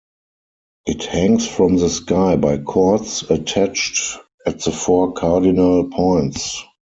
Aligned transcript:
It 0.87 1.03
hangs 1.03 1.47
from 1.47 1.77
the 1.77 1.87
sky 1.87 2.35
by 2.35 2.57
cords 2.57 3.21
attached 3.29 4.17
at 4.47 4.59
the 4.61 4.71
four 4.71 5.11
cardinal 5.11 5.89
points. 5.91 6.63